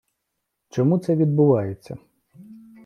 [0.69, 1.97] Чому це відбувається?